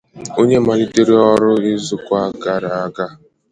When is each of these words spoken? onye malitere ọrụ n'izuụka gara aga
onye 0.39 0.57
malitere 0.65 1.13
ọrụ 1.31 1.51
n'izuụka 1.61 2.19
gara 2.43 2.69
aga 2.83 3.07